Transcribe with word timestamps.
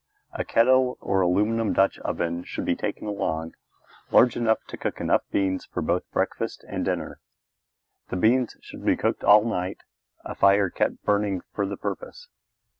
A 0.33 0.43
kettle 0.43 0.97
or 0.99 1.21
aluminum 1.21 1.73
Dutch 1.73 1.99
oven 1.99 2.43
should 2.43 2.65
be 2.65 2.75
taken 2.75 3.05
along, 3.05 3.53
large 4.09 4.35
enough 4.35 4.57
to 4.69 4.75
cook 4.75 4.99
enough 4.99 5.21
beans 5.29 5.65
for 5.71 5.83
both 5.83 6.09
breakfast 6.11 6.65
and 6.67 6.83
dinner. 6.83 7.19
The 8.09 8.15
beans 8.15 8.57
should 8.61 8.83
be 8.83 8.97
cooked 8.97 9.23
all 9.23 9.45
night, 9.45 9.81
a 10.25 10.33
fire 10.33 10.71
kept 10.71 11.03
burning 11.03 11.41
for 11.53 11.67
the 11.67 11.77
purpose. 11.77 12.29